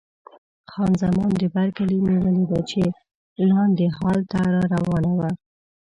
[0.71, 2.81] خان زمان بارکلي مې ولیده چې
[3.49, 5.29] لاندې هال ته را روانه وه.